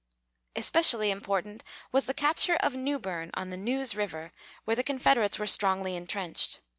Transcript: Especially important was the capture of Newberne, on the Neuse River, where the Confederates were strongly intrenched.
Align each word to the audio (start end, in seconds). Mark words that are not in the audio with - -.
Especially 0.55 1.11
important 1.11 1.63
was 1.91 2.07
the 2.07 2.15
capture 2.15 2.55
of 2.55 2.73
Newberne, 2.73 3.29
on 3.35 3.51
the 3.51 3.55
Neuse 3.55 3.95
River, 3.95 4.31
where 4.65 4.75
the 4.75 4.81
Confederates 4.81 5.37
were 5.37 5.45
strongly 5.45 5.95
intrenched. 5.95 6.59